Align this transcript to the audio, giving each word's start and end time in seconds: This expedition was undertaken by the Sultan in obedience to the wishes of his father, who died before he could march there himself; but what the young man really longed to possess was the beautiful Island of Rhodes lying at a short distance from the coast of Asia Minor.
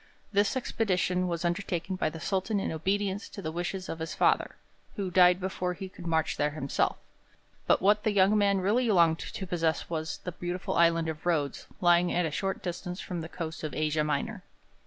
This 0.31 0.57
expedition 0.57 1.27
was 1.27 1.45
undertaken 1.45 1.95
by 1.95 2.09
the 2.09 2.19
Sultan 2.19 2.59
in 2.59 2.71
obedience 2.71 3.29
to 3.29 3.39
the 3.39 3.51
wishes 3.51 3.87
of 3.87 3.99
his 3.99 4.15
father, 4.15 4.55
who 4.95 5.11
died 5.11 5.39
before 5.39 5.75
he 5.75 5.89
could 5.89 6.07
march 6.07 6.37
there 6.37 6.49
himself; 6.49 6.97
but 7.67 7.83
what 7.83 8.01
the 8.03 8.11
young 8.11 8.35
man 8.35 8.61
really 8.61 8.89
longed 8.89 9.19
to 9.19 9.45
possess 9.45 9.91
was 9.91 10.17
the 10.23 10.31
beautiful 10.31 10.73
Island 10.73 11.07
of 11.07 11.27
Rhodes 11.27 11.67
lying 11.81 12.11
at 12.11 12.25
a 12.25 12.31
short 12.31 12.63
distance 12.63 12.99
from 12.99 13.21
the 13.21 13.29
coast 13.29 13.63
of 13.63 13.75
Asia 13.75 14.03
Minor. 14.03 14.43